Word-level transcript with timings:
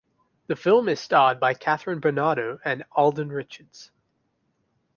The 0.47 0.55
film 0.55 0.89
is 0.89 0.99
starred 0.99 1.39
by 1.39 1.53
Kathryn 1.53 1.99
Bernardo 2.01 2.57
and 2.65 2.83
Alden 2.95 3.31
Richards. 3.31 3.91